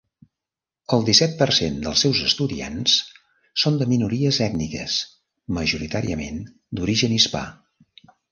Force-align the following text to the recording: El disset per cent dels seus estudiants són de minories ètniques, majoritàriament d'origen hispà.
El 0.95 1.03
disset 1.09 1.33
per 1.41 1.47
cent 1.57 1.75
dels 1.83 1.99
seus 2.05 2.21
estudiants 2.29 2.95
són 3.65 3.77
de 3.83 3.89
minories 3.93 4.41
ètniques, 4.47 4.97
majoritàriament 5.61 6.43
d'origen 6.79 7.17
hispà. 7.21 7.47